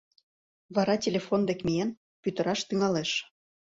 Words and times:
Вара 0.75 0.95
телефон 1.05 1.41
дек 1.49 1.59
миен, 1.67 1.89
пӱтыраш 2.21 2.59
тӱҥалеш. 2.67 3.11